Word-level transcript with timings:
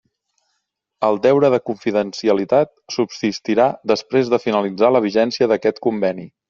El 1.09 1.19
deure 1.25 1.51
de 1.55 1.59
confidencialitat 1.71 2.73
subsistirà 2.97 3.71
després 3.95 4.35
de 4.35 4.43
finalitzar 4.49 4.95
la 4.99 5.07
vigència 5.09 5.55
d'aquest 5.55 5.89
conveni. 5.89 6.31